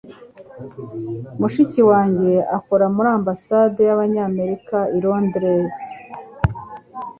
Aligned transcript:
Mushiki 1.39 1.81
wanjye 1.89 2.31
akora 2.57 2.85
muri 2.95 3.09
Ambasade 3.17 3.81
y’Amerika 4.17 4.77
i 4.97 4.97
Londres. 5.05 5.77